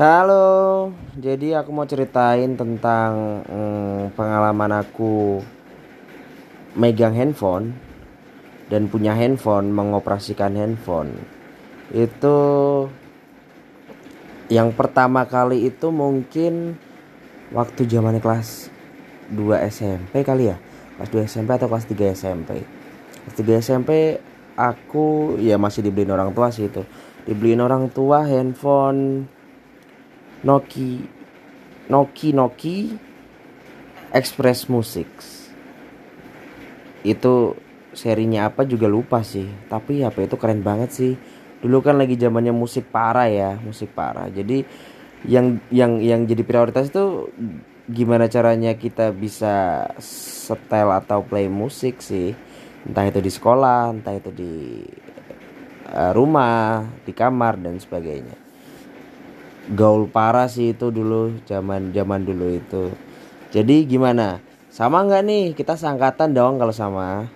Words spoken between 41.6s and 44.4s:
Dulu kan lagi zamannya musik parah ya musik parah